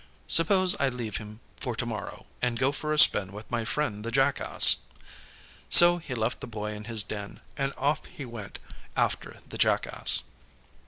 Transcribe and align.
Suppose 0.27 0.75
I 0.79 0.89
leave 0.89 1.17
him 1.17 1.41
for 1.57 1.75
to 1.75 1.85
morrow, 1.85 2.25
and 2.41 2.57
go 2.57 2.71
for 2.71 2.91
a 2.91 2.97
spin 2.97 3.33
with 3.33 3.51
my 3.51 3.63
friend 3.65 4.03
the 4.03 4.09
Jackass." 4.09 4.77
So 5.69 5.99
he 5.99 6.15
left 6.15 6.39
the 6.41 6.47
Boy 6.47 6.71
in 6.73 6.85
his 6.85 7.03
den, 7.03 7.39
and 7.55 7.71
off 7.77 8.03
he 8.07 8.25
went 8.25 8.57
after 8.97 9.41
the 9.47 9.59
Jackass. 9.59 10.21